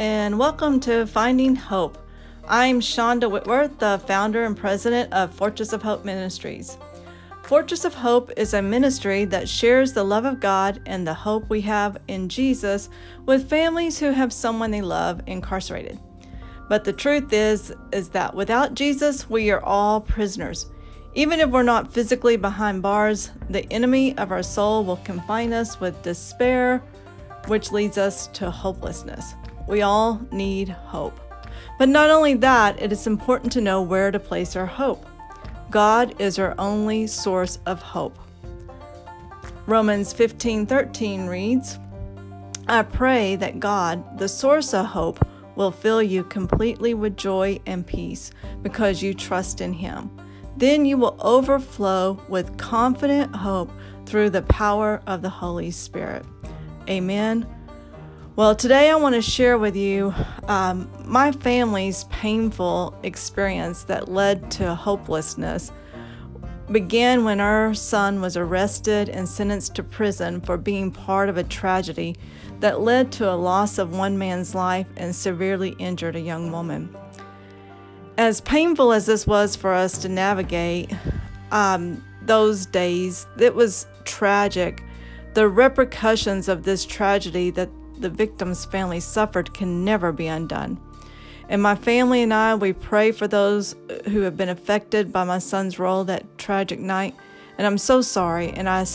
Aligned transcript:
and 0.00 0.38
welcome 0.38 0.80
to 0.80 1.06
Finding 1.06 1.54
Hope. 1.54 1.98
I'm 2.48 2.80
Shonda 2.80 3.30
Whitworth, 3.30 3.78
the 3.80 4.00
founder 4.06 4.44
and 4.44 4.56
president 4.56 5.12
of 5.12 5.34
Fortress 5.34 5.74
of 5.74 5.82
Hope 5.82 6.06
Ministries. 6.06 6.78
Fortress 7.42 7.84
of 7.84 7.92
Hope 7.92 8.32
is 8.38 8.54
a 8.54 8.62
ministry 8.62 9.26
that 9.26 9.46
shares 9.46 9.92
the 9.92 10.02
love 10.02 10.24
of 10.24 10.40
God 10.40 10.80
and 10.86 11.06
the 11.06 11.12
hope 11.12 11.50
we 11.50 11.60
have 11.60 11.98
in 12.08 12.30
Jesus 12.30 12.88
with 13.26 13.50
families 13.50 13.98
who 13.98 14.10
have 14.10 14.32
someone 14.32 14.70
they 14.70 14.80
love 14.80 15.20
incarcerated. 15.26 16.00
But 16.70 16.84
the 16.84 16.94
truth 16.94 17.30
is 17.34 17.70
is 17.92 18.08
that 18.08 18.34
without 18.34 18.72
Jesus, 18.72 19.28
we 19.28 19.50
are 19.50 19.62
all 19.62 20.00
prisoners. 20.00 20.70
Even 21.12 21.40
if 21.40 21.50
we're 21.50 21.62
not 21.62 21.92
physically 21.92 22.38
behind 22.38 22.80
bars, 22.80 23.32
the 23.50 23.70
enemy 23.70 24.16
of 24.16 24.32
our 24.32 24.42
soul 24.42 24.82
will 24.82 24.96
confine 25.04 25.52
us 25.52 25.78
with 25.78 26.02
despair, 26.02 26.78
which 27.48 27.70
leads 27.70 27.98
us 27.98 28.28
to 28.28 28.50
hopelessness. 28.50 29.34
We 29.66 29.82
all 29.82 30.20
need 30.30 30.68
hope. 30.68 31.18
But 31.78 31.88
not 31.88 32.10
only 32.10 32.34
that, 32.34 32.80
it 32.80 32.92
is 32.92 33.06
important 33.06 33.52
to 33.52 33.60
know 33.60 33.80
where 33.82 34.10
to 34.10 34.18
place 34.18 34.56
our 34.56 34.66
hope. 34.66 35.06
God 35.70 36.20
is 36.20 36.38
our 36.38 36.54
only 36.58 37.06
source 37.06 37.58
of 37.66 37.80
hope. 37.80 38.18
Romans 39.66 40.12
15:13 40.12 41.28
reads, 41.28 41.78
I 42.66 42.82
pray 42.82 43.36
that 43.36 43.60
God, 43.60 44.18
the 44.18 44.28
source 44.28 44.74
of 44.74 44.86
hope, 44.86 45.24
will 45.56 45.70
fill 45.70 46.02
you 46.02 46.24
completely 46.24 46.94
with 46.94 47.16
joy 47.16 47.60
and 47.66 47.86
peace 47.86 48.30
because 48.62 49.02
you 49.02 49.14
trust 49.14 49.60
in 49.60 49.72
him. 49.72 50.10
Then 50.56 50.84
you 50.84 50.96
will 50.96 51.16
overflow 51.20 52.20
with 52.28 52.56
confident 52.58 53.34
hope 53.34 53.70
through 54.06 54.30
the 54.30 54.42
power 54.42 55.02
of 55.06 55.22
the 55.22 55.30
Holy 55.30 55.70
Spirit. 55.70 56.24
Amen. 56.88 57.46
Well, 58.40 58.54
today 58.54 58.90
I 58.90 58.94
want 58.94 59.14
to 59.16 59.20
share 59.20 59.58
with 59.58 59.76
you 59.76 60.14
um, 60.48 60.90
my 61.04 61.30
family's 61.30 62.04
painful 62.04 62.98
experience 63.02 63.82
that 63.82 64.08
led 64.08 64.50
to 64.52 64.74
hopelessness. 64.74 65.70
Began 66.72 67.24
when 67.24 67.38
our 67.38 67.74
son 67.74 68.22
was 68.22 68.38
arrested 68.38 69.10
and 69.10 69.28
sentenced 69.28 69.74
to 69.74 69.82
prison 69.82 70.40
for 70.40 70.56
being 70.56 70.90
part 70.90 71.28
of 71.28 71.36
a 71.36 71.44
tragedy 71.44 72.16
that 72.60 72.80
led 72.80 73.12
to 73.12 73.30
a 73.30 73.36
loss 73.36 73.76
of 73.76 73.94
one 73.94 74.16
man's 74.16 74.54
life 74.54 74.86
and 74.96 75.14
severely 75.14 75.76
injured 75.78 76.16
a 76.16 76.20
young 76.20 76.50
woman. 76.50 76.96
As 78.16 78.40
painful 78.40 78.94
as 78.94 79.04
this 79.04 79.26
was 79.26 79.54
for 79.54 79.74
us 79.74 79.98
to 79.98 80.08
navigate 80.08 80.90
um, 81.52 82.02
those 82.22 82.64
days, 82.64 83.26
it 83.38 83.54
was 83.54 83.86
tragic 84.04 84.82
the 85.34 85.48
repercussions 85.48 86.48
of 86.48 86.64
this 86.64 86.84
tragedy 86.84 87.50
that 87.50 87.70
the 88.00 88.10
victim's 88.10 88.64
family 88.64 89.00
suffered 89.00 89.54
can 89.54 89.84
never 89.84 90.12
be 90.12 90.26
undone. 90.26 90.80
And 91.48 91.60
my 91.60 91.74
family 91.74 92.22
and 92.22 92.32
I, 92.32 92.54
we 92.54 92.72
pray 92.72 93.10
for 93.10 93.26
those 93.26 93.74
who 94.06 94.20
have 94.20 94.36
been 94.36 94.48
affected 94.48 95.12
by 95.12 95.24
my 95.24 95.38
son's 95.38 95.78
role 95.78 96.04
that 96.04 96.38
tragic 96.38 96.78
night. 96.78 97.14
And 97.58 97.66
I'm 97.66 97.78
so 97.78 98.02
sorry. 98.02 98.50
And 98.50 98.68
I, 98.68 98.86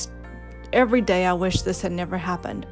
every 0.72 1.02
day 1.02 1.26
I 1.26 1.34
wish 1.34 1.62
this 1.62 1.82
had 1.82 1.92
never 1.92 2.18
happened. 2.18 2.66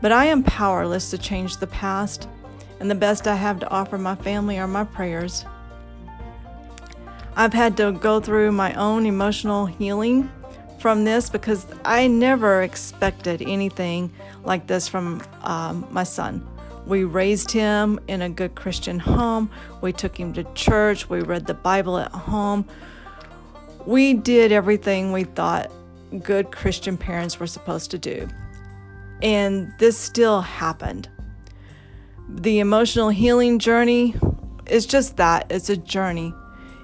But 0.00 0.12
I 0.12 0.26
am 0.26 0.44
powerless 0.44 1.10
to 1.10 1.18
change 1.18 1.56
the 1.56 1.66
past. 1.66 2.28
And 2.78 2.88
the 2.88 2.94
best 2.94 3.26
I 3.26 3.34
have 3.34 3.58
to 3.60 3.70
offer 3.70 3.98
my 3.98 4.14
family 4.14 4.58
are 4.58 4.68
my 4.68 4.84
prayers. 4.84 5.44
I've 7.34 7.52
had 7.52 7.76
to 7.78 7.92
go 7.92 8.20
through 8.20 8.52
my 8.52 8.72
own 8.74 9.06
emotional 9.06 9.66
healing 9.66 10.30
from 10.80 11.04
this 11.04 11.28
because 11.30 11.66
I 11.84 12.06
never 12.06 12.62
expected 12.62 13.42
anything 13.42 14.12
like 14.44 14.66
this 14.66 14.88
from 14.88 15.22
um, 15.42 15.86
my 15.90 16.04
son. 16.04 16.46
We 16.86 17.04
raised 17.04 17.50
him 17.50 17.98
in 18.06 18.22
a 18.22 18.30
good 18.30 18.54
Christian 18.54 18.98
home. 18.98 19.50
We 19.80 19.92
took 19.92 20.18
him 20.18 20.32
to 20.34 20.44
church. 20.54 21.08
We 21.08 21.20
read 21.20 21.46
the 21.46 21.54
Bible 21.54 21.98
at 21.98 22.12
home. 22.12 22.66
We 23.84 24.14
did 24.14 24.52
everything 24.52 25.12
we 25.12 25.24
thought 25.24 25.70
good 26.22 26.52
Christian 26.52 26.96
parents 26.96 27.40
were 27.40 27.46
supposed 27.46 27.90
to 27.90 27.98
do. 27.98 28.28
And 29.22 29.72
this 29.78 29.98
still 29.98 30.42
happened. 30.42 31.08
The 32.28 32.58
emotional 32.58 33.08
healing 33.08 33.58
journey 33.58 34.14
is 34.66 34.86
just 34.86 35.16
that 35.16 35.46
it's 35.50 35.70
a 35.70 35.76
journey. 35.76 36.34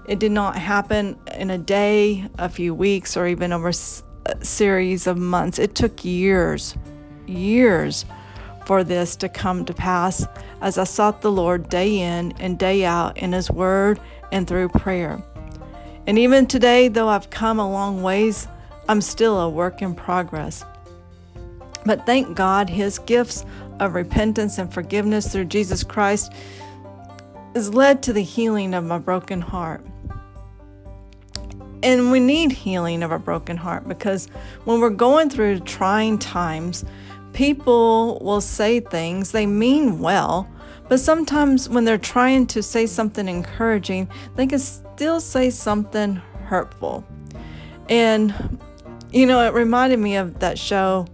It 0.06 0.18
did 0.18 0.32
not 0.32 0.56
happen 0.56 1.18
in 1.36 1.50
a 1.50 1.58
day, 1.58 2.28
a 2.38 2.48
few 2.48 2.74
weeks, 2.74 3.16
or 3.16 3.26
even 3.26 3.52
over 3.52 3.68
a 3.68 4.44
series 4.44 5.06
of 5.06 5.16
months. 5.16 5.58
It 5.58 5.74
took 5.74 6.04
years, 6.04 6.76
years 7.26 8.04
for 8.66 8.84
this 8.84 9.16
to 9.16 9.28
come 9.28 9.64
to 9.64 9.74
pass 9.74 10.26
as 10.60 10.78
I 10.78 10.84
sought 10.84 11.22
the 11.22 11.32
Lord 11.32 11.68
day 11.68 12.00
in 12.00 12.32
and 12.40 12.58
day 12.58 12.84
out 12.84 13.18
in 13.18 13.32
His 13.32 13.50
Word 13.50 14.00
and 14.30 14.46
through 14.46 14.70
prayer. 14.70 15.22
And 16.06 16.18
even 16.18 16.46
today, 16.46 16.88
though 16.88 17.08
I've 17.08 17.30
come 17.30 17.60
a 17.60 17.70
long 17.70 18.02
ways, 18.02 18.48
I'm 18.88 19.00
still 19.00 19.40
a 19.40 19.48
work 19.48 19.82
in 19.82 19.94
progress. 19.94 20.64
But 21.84 22.06
thank 22.06 22.36
God, 22.36 22.68
His 22.68 22.98
gifts 22.98 23.44
of 23.78 23.94
repentance 23.94 24.58
and 24.58 24.72
forgiveness 24.72 25.32
through 25.32 25.46
Jesus 25.46 25.84
Christ 25.84 26.32
has 27.54 27.72
led 27.72 28.02
to 28.02 28.12
the 28.12 28.22
healing 28.22 28.74
of 28.74 28.84
my 28.84 28.98
broken 28.98 29.40
heart. 29.40 29.84
And 31.82 32.12
we 32.12 32.20
need 32.20 32.52
healing 32.52 33.02
of 33.02 33.10
a 33.10 33.18
broken 33.18 33.56
heart 33.56 33.88
because 33.88 34.26
when 34.64 34.80
we're 34.80 34.90
going 34.90 35.30
through 35.30 35.60
trying 35.60 36.18
times, 36.18 36.84
people 37.32 38.18
will 38.20 38.40
say 38.40 38.80
things, 38.80 39.32
they 39.32 39.46
mean 39.46 39.98
well, 39.98 40.48
but 40.88 41.00
sometimes 41.00 41.68
when 41.68 41.84
they're 41.84 41.98
trying 41.98 42.46
to 42.48 42.62
say 42.62 42.86
something 42.86 43.26
encouraging, 43.28 44.08
they 44.36 44.46
can 44.46 44.58
still 44.58 45.20
say 45.20 45.50
something 45.50 46.16
hurtful. 46.44 47.04
And, 47.88 48.58
you 49.10 49.26
know, 49.26 49.42
it 49.44 49.54
reminded 49.54 49.98
me 49.98 50.16
of 50.16 50.38
that 50.40 50.58
show, 50.58 51.06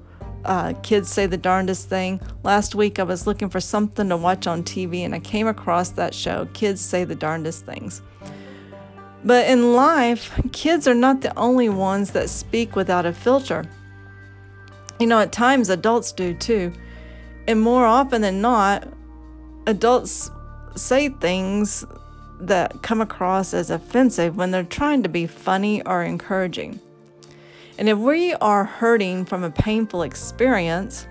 uh, 0.44 0.72
Kids 0.82 1.10
Say 1.10 1.26
the 1.26 1.36
Darndest 1.36 1.88
Thing. 1.88 2.20
Last 2.42 2.74
week 2.74 2.98
I 2.98 3.04
was 3.04 3.26
looking 3.26 3.48
for 3.48 3.60
something 3.60 4.08
to 4.08 4.16
watch 4.16 4.46
on 4.46 4.64
TV 4.64 5.00
and 5.00 5.14
I 5.14 5.20
came 5.20 5.46
across 5.46 5.90
that 5.90 6.14
show, 6.14 6.48
Kids 6.54 6.80
Say 6.80 7.04
the 7.04 7.14
Darndest 7.14 7.64
Things. 7.64 8.02
But 9.24 9.48
in 9.48 9.74
life, 9.74 10.40
kids 10.52 10.86
are 10.86 10.94
not 10.94 11.20
the 11.20 11.36
only 11.36 11.68
ones 11.68 12.12
that 12.12 12.30
speak 12.30 12.76
without 12.76 13.06
a 13.06 13.12
filter. 13.12 13.64
You 15.00 15.06
know, 15.06 15.20
at 15.20 15.32
times 15.32 15.68
adults 15.68 16.12
do 16.12 16.34
too. 16.34 16.72
And 17.46 17.60
more 17.60 17.86
often 17.86 18.22
than 18.22 18.40
not, 18.40 18.86
adults 19.66 20.30
say 20.76 21.08
things 21.08 21.84
that 22.40 22.82
come 22.82 23.00
across 23.00 23.52
as 23.54 23.70
offensive 23.70 24.36
when 24.36 24.50
they're 24.50 24.62
trying 24.62 25.02
to 25.02 25.08
be 25.08 25.26
funny 25.26 25.82
or 25.82 26.02
encouraging. 26.02 26.80
And 27.78 27.88
if 27.88 27.98
we 27.98 28.34
are 28.34 28.64
hurting 28.64 29.24
from 29.24 29.44
a 29.44 29.50
painful 29.50 30.02
experience, 30.02 31.06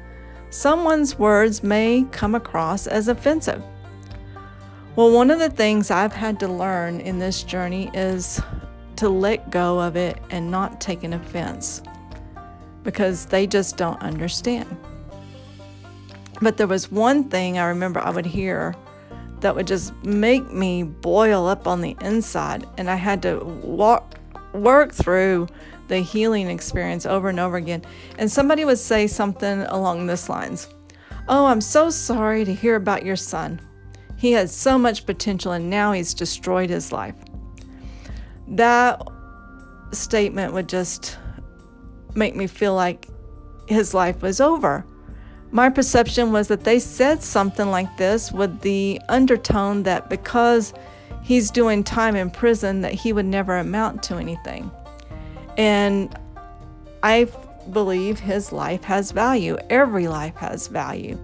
someone's 0.50 1.18
words 1.18 1.63
may 1.63 2.06
come 2.12 2.35
across 2.35 2.88
as 2.88 3.07
offensive. 3.07 3.63
Well, 4.97 5.12
one 5.12 5.30
of 5.30 5.38
the 5.38 5.52
things 5.52 5.91
I've 5.91 6.12
had 6.12 6.40
to 6.40 6.47
learn 6.47 7.02
in 7.02 7.19
this 7.19 7.44
journey 7.44 7.91
is 7.94 8.41
to 8.96 9.09
let 9.09 9.52
go 9.52 9.80
of 9.80 9.96
it 9.96 10.18
and 10.31 10.50
not 10.50 10.81
take 10.81 11.03
an 11.03 11.13
offense 11.13 11.84
because 12.81 13.28
they 13.28 13.46
just 13.46 13.78
don't 13.78 14.02
understand. 14.02 14.75
But 16.41 16.57
there 16.57 16.66
was 16.66 16.91
one 16.91 17.25
thing 17.25 17.59
I 17.59 17.68
remember 17.68 18.00
I 18.00 18.09
would 18.09 18.25
hear 18.25 18.74
that 19.41 19.56
would 19.56 19.68
just 19.68 19.94
make 20.03 20.52
me 20.52 20.81
boil 20.81 21.46
up 21.46 21.68
on 21.68 21.81
the 21.81 21.96
inside, 22.02 22.66
and 22.80 22.90
I 22.90 22.96
had 22.96 23.22
to 23.22 23.38
walk, 23.46 24.16
work 24.53 24.94
through 24.94 25.46
the 25.90 26.00
healing 26.00 26.50
experience 26.50 27.06
over 27.06 27.30
and 27.30 27.39
over 27.39 27.57
again. 27.57 27.83
And 28.18 28.31
somebody 28.31 28.66
would 28.66 28.80
say 28.80 29.06
something 29.06 29.62
along 29.62 30.07
this 30.07 30.27
lines 30.27 30.69
Oh, 31.27 31.45
I'm 31.45 31.62
so 31.62 31.92
sorry 31.92 32.44
to 32.45 32.54
hear 32.54 32.75
about 32.75 33.06
your 33.06 33.16
son. 33.16 33.62
He 34.18 34.31
had 34.31 34.50
so 34.50 34.78
much 34.78 35.06
potential 35.06 35.52
and 35.52 35.69
now 35.69 35.92
he's 35.92 36.14
destroyed 36.14 36.69
his 36.69 36.92
life. 36.92 37.16
That 38.48 39.02
statement 39.92 40.54
would 40.54 40.68
just 40.68 41.18
make 42.16 42.36
me 42.36 42.48
feel 42.48 42.74
like 42.74 43.08
his 43.68 43.94
life 43.94 44.22
was 44.22 44.42
over. 44.42 44.86
My 45.52 45.69
perception 45.69 46.31
was 46.31 46.48
that 46.50 46.64
they 46.64 46.80
said 46.80 47.24
something 47.24 47.69
like 47.69 47.96
this 47.98 48.31
with 48.31 48.62
the 48.62 49.00
undertone 49.08 49.84
that 49.84 50.10
because 50.10 50.74
he's 51.24 51.52
doing 51.52 51.84
time 51.84 52.16
in 52.16 52.30
prison 52.30 52.81
that 52.81 52.94
he 52.94 53.14
would 53.14 53.25
never 53.25 53.58
amount 53.58 54.04
to 54.04 54.16
anything. 54.16 54.72
And 55.58 56.14
I 57.04 57.28
believe 57.72 58.19
his 58.19 58.52
life 58.52 58.84
has 58.84 59.12
value. 59.12 59.58
Every 59.69 60.08
life 60.08 60.36
has 60.38 60.68
value. 60.68 61.18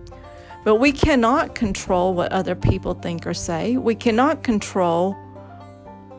But 0.64 0.76
we 0.76 0.92
cannot 0.92 1.56
control 1.56 2.14
what 2.14 2.32
other 2.32 2.56
people 2.56 2.94
think 2.94 3.28
or 3.28 3.34
say. 3.34 3.78
We 3.78 3.96
cannot 3.96 4.44
control 4.44 5.16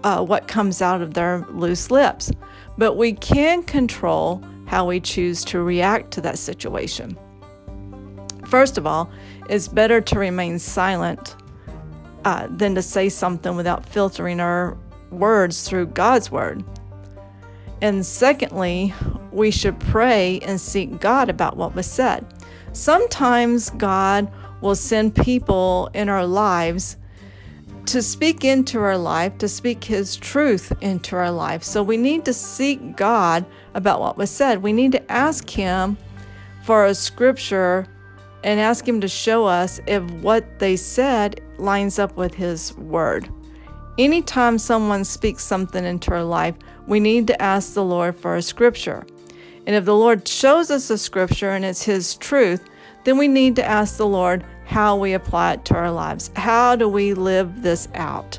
uh, 0.02 0.22
what 0.22 0.48
comes 0.48 0.82
out 0.82 1.00
of 1.00 1.14
their 1.14 1.46
loose 1.50 1.90
lips. 1.90 2.30
But 2.76 2.94
we 2.94 3.12
can 3.12 3.62
control 3.62 4.42
how 4.66 4.86
we 4.86 5.00
choose 5.00 5.44
to 5.46 5.62
react 5.62 6.10
to 6.12 6.20
that 6.22 6.38
situation. 6.38 7.18
First 8.46 8.76
of 8.76 8.86
all, 8.86 9.10
it's 9.48 9.68
better 9.68 10.00
to 10.00 10.18
remain 10.18 10.58
silent 10.58 11.36
uh, 12.24 12.48
than 12.50 12.74
to 12.74 12.82
say 12.82 13.08
something 13.08 13.56
without 13.56 13.86
filtering 13.86 14.40
our 14.40 14.76
words 15.10 15.68
through 15.68 15.86
God's 15.86 16.30
word. 16.30 16.64
And 17.80 18.04
secondly, 18.04 18.94
we 19.32 19.50
should 19.50 19.78
pray 19.78 20.38
and 20.40 20.60
seek 20.60 21.00
God 21.00 21.28
about 21.28 21.56
what 21.56 21.74
was 21.74 21.86
said. 21.86 22.24
Sometimes 22.74 23.70
God 23.70 24.30
will 24.60 24.74
send 24.74 25.14
people 25.14 25.88
in 25.94 26.08
our 26.08 26.26
lives 26.26 26.96
to 27.86 28.02
speak 28.02 28.44
into 28.44 28.80
our 28.80 28.98
life, 28.98 29.38
to 29.38 29.48
speak 29.48 29.84
His 29.84 30.16
truth 30.16 30.72
into 30.80 31.14
our 31.14 31.30
life. 31.30 31.62
So 31.62 31.84
we 31.84 31.96
need 31.96 32.24
to 32.24 32.32
seek 32.32 32.96
God 32.96 33.46
about 33.74 34.00
what 34.00 34.16
was 34.16 34.28
said. 34.28 34.60
We 34.60 34.72
need 34.72 34.90
to 34.92 35.12
ask 35.12 35.48
Him 35.48 35.96
for 36.64 36.86
a 36.86 36.94
scripture 36.96 37.86
and 38.42 38.58
ask 38.58 38.86
Him 38.88 39.00
to 39.02 39.08
show 39.08 39.44
us 39.44 39.80
if 39.86 40.02
what 40.14 40.58
they 40.58 40.74
said 40.74 41.40
lines 41.58 42.00
up 42.00 42.16
with 42.16 42.34
His 42.34 42.76
word. 42.76 43.28
Anytime 43.98 44.58
someone 44.58 45.04
speaks 45.04 45.44
something 45.44 45.84
into 45.84 46.10
our 46.10 46.24
life, 46.24 46.56
we 46.88 46.98
need 46.98 47.28
to 47.28 47.40
ask 47.40 47.74
the 47.74 47.84
Lord 47.84 48.18
for 48.18 48.34
a 48.34 48.42
scripture. 48.42 49.06
And 49.66 49.74
if 49.74 49.84
the 49.84 49.96
Lord 49.96 50.28
shows 50.28 50.70
us 50.70 50.90
a 50.90 50.98
scripture 50.98 51.50
and 51.50 51.64
it's 51.64 51.82
His 51.82 52.16
truth, 52.16 52.64
then 53.04 53.18
we 53.18 53.28
need 53.28 53.56
to 53.56 53.64
ask 53.64 53.96
the 53.96 54.06
Lord 54.06 54.44
how 54.66 54.96
we 54.96 55.12
apply 55.12 55.54
it 55.54 55.64
to 55.66 55.74
our 55.74 55.90
lives. 55.90 56.30
How 56.36 56.76
do 56.76 56.88
we 56.88 57.14
live 57.14 57.62
this 57.62 57.88
out? 57.94 58.38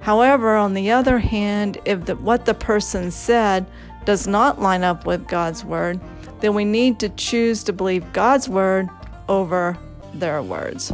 However, 0.00 0.56
on 0.56 0.74
the 0.74 0.90
other 0.90 1.18
hand, 1.18 1.78
if 1.84 2.04
the, 2.06 2.16
what 2.16 2.46
the 2.46 2.54
person 2.54 3.10
said 3.10 3.66
does 4.04 4.26
not 4.26 4.60
line 4.60 4.82
up 4.82 5.06
with 5.06 5.26
God's 5.28 5.64
word, 5.64 6.00
then 6.40 6.54
we 6.54 6.64
need 6.64 6.98
to 7.00 7.08
choose 7.10 7.62
to 7.64 7.72
believe 7.72 8.12
God's 8.12 8.48
word 8.48 8.88
over 9.28 9.76
their 10.14 10.42
words. 10.42 10.92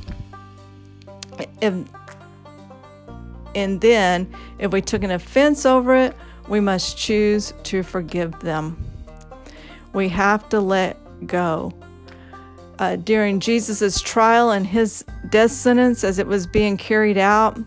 If, 1.61 1.75
and 3.55 3.81
then, 3.81 4.35
if 4.59 4.73
we 4.73 4.81
took 4.81 5.03
an 5.03 5.12
offense 5.12 5.65
over 5.65 5.95
it, 5.95 6.17
we 6.49 6.61
must 6.61 6.99
choose 6.99 7.55
to 7.65 7.83
forgive 7.83 8.41
them. 8.41 8.77
We 9.94 10.08
have 10.11 10.49
to 10.50 10.61
let 10.61 10.99
go. 11.26 11.73
Uh, 12.79 12.96
during 12.96 13.38
Jesus' 13.38 14.00
trial 14.00 14.50
and 14.50 14.67
his 14.67 15.05
death 15.31 15.52
sentence, 15.52 16.02
as 16.02 16.19
it 16.19 16.26
was 16.26 16.46
being 16.46 16.76
carried 16.76 17.17
out, 17.19 17.58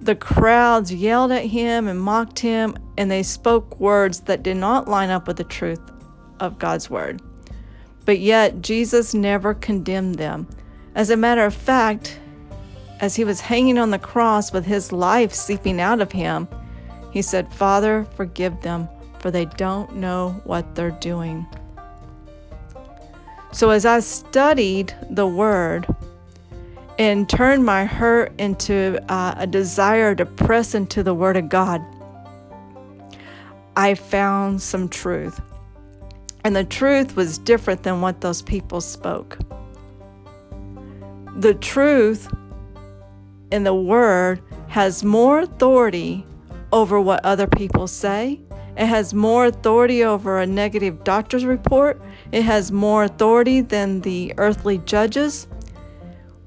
the 0.00 0.16
crowds 0.16 0.92
yelled 0.92 1.32
at 1.32 1.46
him 1.46 1.88
and 1.88 2.00
mocked 2.00 2.40
him, 2.40 2.76
and 2.96 3.10
they 3.10 3.22
spoke 3.22 3.78
words 3.80 4.20
that 4.20 4.42
did 4.42 4.56
not 4.56 4.88
line 4.88 5.10
up 5.10 5.26
with 5.26 5.36
the 5.36 5.44
truth 5.44 5.80
of 6.40 6.58
God's 6.58 6.90
word. 6.90 7.22
But 8.04 8.18
yet, 8.18 8.62
Jesus 8.62 9.14
never 9.14 9.54
condemned 9.54 10.16
them. 10.16 10.48
As 10.94 11.10
a 11.10 11.16
matter 11.16 11.44
of 11.44 11.54
fact, 11.54 12.18
as 13.00 13.14
he 13.14 13.24
was 13.24 13.40
hanging 13.40 13.78
on 13.78 13.90
the 13.90 13.98
cross 13.98 14.52
with 14.52 14.64
his 14.64 14.92
life 14.92 15.32
seeping 15.32 15.80
out 15.80 16.00
of 16.00 16.10
him, 16.10 16.48
he 17.12 17.22
said, 17.22 17.52
Father, 17.52 18.06
forgive 18.16 18.60
them, 18.62 18.88
for 19.20 19.30
they 19.30 19.44
don't 19.44 19.96
know 19.96 20.40
what 20.44 20.74
they're 20.74 20.90
doing. 20.90 21.46
So, 23.52 23.70
as 23.70 23.86
I 23.86 24.00
studied 24.00 24.94
the 25.10 25.26
word 25.26 25.86
and 26.98 27.28
turned 27.28 27.64
my 27.64 27.84
hurt 27.84 28.32
into 28.38 29.00
uh, 29.10 29.34
a 29.36 29.46
desire 29.46 30.14
to 30.14 30.26
press 30.26 30.74
into 30.74 31.02
the 31.02 31.14
word 31.14 31.36
of 31.36 31.48
God, 31.48 31.82
I 33.76 33.94
found 33.94 34.60
some 34.60 34.88
truth. 34.88 35.40
And 36.44 36.56
the 36.56 36.64
truth 36.64 37.16
was 37.16 37.38
different 37.38 37.82
than 37.82 38.00
what 38.00 38.20
those 38.20 38.42
people 38.42 38.80
spoke. 38.80 39.38
The 41.36 41.54
truth 41.54 42.28
in 43.52 43.64
the 43.64 43.74
Word 43.74 44.42
has 44.68 45.04
more 45.04 45.40
authority 45.40 46.26
over 46.72 47.00
what 47.00 47.24
other 47.24 47.46
people 47.46 47.86
say. 47.86 48.40
It 48.78 48.86
has 48.86 49.12
more 49.12 49.46
authority 49.46 50.04
over 50.04 50.38
a 50.38 50.46
negative 50.46 51.02
doctor's 51.02 51.44
report. 51.44 52.00
It 52.30 52.42
has 52.42 52.70
more 52.70 53.02
authority 53.02 53.60
than 53.60 54.02
the 54.02 54.32
earthly 54.38 54.78
judges. 54.78 55.48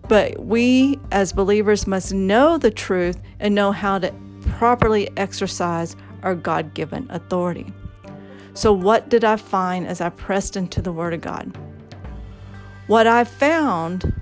But 0.07 0.39
we 0.39 0.97
as 1.11 1.33
believers 1.33 1.87
must 1.87 2.13
know 2.13 2.57
the 2.57 2.71
truth 2.71 3.19
and 3.41 3.53
know 3.53 3.73
how 3.73 3.99
to 3.99 4.13
properly 4.41 5.09
exercise 5.17 5.97
our 6.23 6.33
God 6.33 6.73
given 6.73 7.05
authority. 7.09 7.73
So, 8.53 8.71
what 8.71 9.09
did 9.09 9.25
I 9.25 9.35
find 9.35 9.85
as 9.85 9.99
I 9.99 10.09
pressed 10.09 10.55
into 10.55 10.81
the 10.81 10.91
Word 10.91 11.13
of 11.13 11.21
God? 11.21 11.57
What 12.87 13.07
I 13.07 13.25
found 13.25 14.13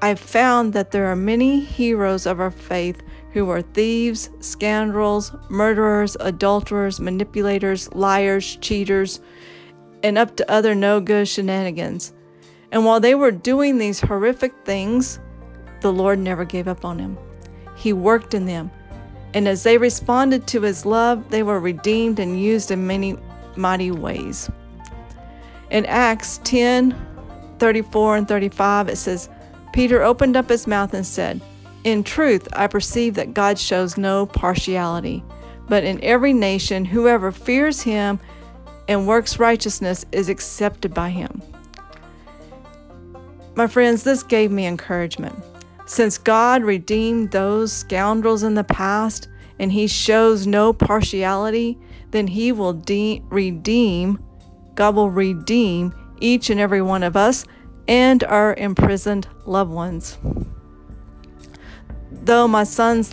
I've 0.00 0.20
found 0.20 0.74
that 0.74 0.92
there 0.92 1.06
are 1.06 1.16
many 1.16 1.58
heroes 1.58 2.24
of 2.24 2.38
our 2.38 2.52
faith 2.52 3.02
who 3.32 3.50
are 3.50 3.62
thieves, 3.62 4.30
scoundrels, 4.40 5.32
murderers, 5.48 6.16
adulterers, 6.20 7.00
manipulators, 7.00 7.92
liars, 7.94 8.56
cheaters, 8.56 9.20
and 10.02 10.16
up 10.16 10.36
to 10.36 10.50
other 10.50 10.74
no 10.74 11.00
good 11.00 11.28
shenanigans. 11.28 12.12
And 12.72 12.84
while 12.84 13.00
they 13.00 13.14
were 13.14 13.30
doing 13.30 13.78
these 13.78 14.00
horrific 14.00 14.52
things, 14.64 15.18
the 15.80 15.92
Lord 15.92 16.18
never 16.18 16.44
gave 16.44 16.68
up 16.68 16.84
on 16.84 16.98
them. 16.98 17.18
He 17.76 17.92
worked 17.92 18.34
in 18.34 18.46
them. 18.46 18.70
And 19.34 19.46
as 19.46 19.62
they 19.62 19.78
responded 19.78 20.46
to 20.48 20.62
his 20.62 20.86
love, 20.86 21.30
they 21.30 21.42
were 21.42 21.60
redeemed 21.60 22.18
and 22.18 22.40
used 22.40 22.70
in 22.70 22.86
many 22.86 23.16
mighty 23.56 23.90
ways. 23.90 24.50
In 25.70 25.84
Acts 25.86 26.40
10 26.44 27.04
34 27.58 28.16
and 28.16 28.28
35, 28.28 28.88
it 28.88 28.96
says, 28.96 29.28
Peter 29.72 30.02
opened 30.02 30.36
up 30.36 30.48
his 30.48 30.66
mouth 30.66 30.94
and 30.94 31.04
said, 31.04 31.40
In 31.88 32.04
truth, 32.04 32.46
I 32.52 32.66
perceive 32.66 33.14
that 33.14 33.32
God 33.32 33.58
shows 33.58 33.96
no 33.96 34.26
partiality, 34.26 35.24
but 35.70 35.84
in 35.84 36.04
every 36.04 36.34
nation, 36.34 36.84
whoever 36.84 37.32
fears 37.32 37.80
him 37.80 38.20
and 38.86 39.06
works 39.06 39.38
righteousness 39.38 40.04
is 40.12 40.28
accepted 40.28 40.92
by 40.92 41.08
him. 41.08 41.40
My 43.54 43.66
friends, 43.66 44.02
this 44.02 44.22
gave 44.22 44.50
me 44.50 44.66
encouragement. 44.66 45.34
Since 45.86 46.18
God 46.18 46.62
redeemed 46.62 47.30
those 47.30 47.72
scoundrels 47.72 48.42
in 48.42 48.52
the 48.52 48.64
past 48.64 49.28
and 49.58 49.72
he 49.72 49.86
shows 49.86 50.46
no 50.46 50.74
partiality, 50.74 51.78
then 52.10 52.26
he 52.26 52.52
will 52.52 52.74
de- 52.74 53.22
redeem, 53.30 54.22
God 54.74 54.94
will 54.94 55.10
redeem 55.10 55.94
each 56.20 56.50
and 56.50 56.60
every 56.60 56.82
one 56.82 57.02
of 57.02 57.16
us 57.16 57.46
and 57.88 58.22
our 58.24 58.52
imprisoned 58.56 59.26
loved 59.46 59.70
ones. 59.70 60.18
Though 62.28 62.46
my 62.46 62.64
son 62.64 63.06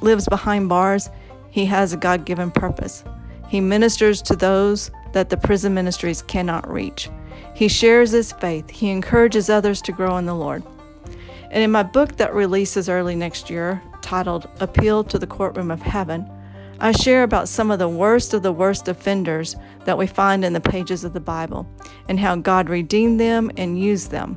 lives 0.00 0.26
behind 0.26 0.68
bars, 0.68 1.10
he 1.50 1.64
has 1.66 1.92
a 1.92 1.96
God 1.96 2.24
given 2.24 2.50
purpose. 2.50 3.04
He 3.48 3.60
ministers 3.60 4.20
to 4.22 4.34
those 4.34 4.90
that 5.12 5.30
the 5.30 5.36
prison 5.36 5.74
ministries 5.74 6.22
cannot 6.22 6.68
reach. 6.68 7.08
He 7.54 7.68
shares 7.68 8.10
his 8.10 8.32
faith. 8.32 8.68
He 8.68 8.90
encourages 8.90 9.48
others 9.48 9.80
to 9.82 9.92
grow 9.92 10.16
in 10.16 10.26
the 10.26 10.34
Lord. 10.34 10.64
And 11.52 11.62
in 11.62 11.70
my 11.70 11.84
book 11.84 12.16
that 12.16 12.34
releases 12.34 12.88
early 12.88 13.14
next 13.14 13.48
year, 13.48 13.80
titled 14.00 14.48
Appeal 14.58 15.04
to 15.04 15.20
the 15.20 15.26
Courtroom 15.28 15.70
of 15.70 15.80
Heaven, 15.80 16.28
I 16.80 16.90
share 16.90 17.22
about 17.22 17.48
some 17.48 17.70
of 17.70 17.78
the 17.78 17.88
worst 17.88 18.34
of 18.34 18.42
the 18.42 18.50
worst 18.50 18.88
offenders 18.88 19.54
that 19.84 19.96
we 19.98 20.08
find 20.08 20.44
in 20.44 20.52
the 20.52 20.60
pages 20.60 21.04
of 21.04 21.12
the 21.12 21.20
Bible 21.20 21.64
and 22.08 22.18
how 22.18 22.34
God 22.34 22.68
redeemed 22.68 23.20
them 23.20 23.52
and 23.56 23.80
used 23.80 24.10
them. 24.10 24.36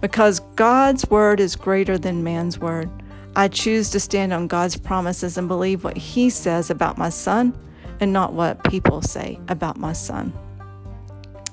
Because 0.00 0.40
God's 0.56 1.08
word 1.08 1.38
is 1.38 1.54
greater 1.54 1.96
than 1.96 2.24
man's 2.24 2.58
word, 2.58 2.90
I 3.34 3.48
choose 3.48 3.90
to 3.90 4.00
stand 4.00 4.32
on 4.32 4.46
God's 4.46 4.76
promises 4.76 5.38
and 5.38 5.48
believe 5.48 5.84
what 5.84 5.96
He 5.96 6.28
says 6.30 6.70
about 6.70 6.98
my 6.98 7.08
son 7.08 7.56
and 8.00 8.12
not 8.12 8.32
what 8.32 8.62
people 8.64 9.00
say 9.00 9.38
about 9.48 9.78
my 9.78 9.92
son. 9.92 10.32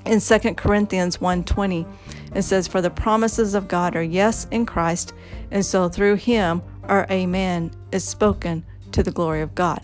In 0.05 0.19
2 0.19 0.55
Corinthians 0.55 1.17
1:20, 1.17 1.85
it 2.33 2.41
says, 2.41 2.67
For 2.67 2.81
the 2.81 2.89
promises 2.89 3.53
of 3.53 3.67
God 3.67 3.95
are 3.95 4.03
yes 4.03 4.47
in 4.49 4.65
Christ, 4.65 5.13
and 5.51 5.65
so 5.65 5.87
through 5.87 6.15
him 6.15 6.61
our 6.85 7.05
amen 7.11 7.71
is 7.91 8.03
spoken 8.03 8.65
to 8.91 9.03
the 9.03 9.11
glory 9.11 9.41
of 9.41 9.53
God. 9.55 9.81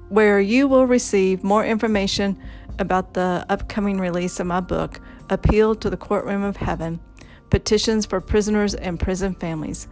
where 0.08 0.40
you 0.40 0.70
will 0.70 0.88
receive 0.88 1.44
more 1.44 1.66
information 1.66 2.42
about 2.80 3.14
the 3.14 3.46
upcoming 3.50 4.00
release 4.00 4.40
of 4.40 4.48
my 4.48 4.62
book, 4.62 5.02
Appeal 5.30 5.76
to 5.76 5.90
the 5.90 5.98
Courtroom 5.98 6.44
of 6.44 6.56
Heaven 6.56 7.02
Petitions 7.50 8.06
for 8.06 8.22
Prisoners 8.22 8.76
and 8.76 9.00
Prison 9.00 9.34
Families. 9.36 9.88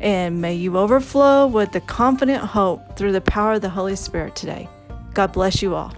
And 0.00 0.40
may 0.40 0.54
you 0.54 0.76
overflow 0.76 1.46
with 1.46 1.72
the 1.72 1.80
confident 1.80 2.42
hope 2.42 2.96
through 2.96 3.12
the 3.12 3.20
power 3.20 3.54
of 3.54 3.62
the 3.62 3.70
Holy 3.70 3.96
Spirit 3.96 4.36
today. 4.36 4.68
God 5.14 5.32
bless 5.32 5.62
you 5.62 5.74
all. 5.74 5.94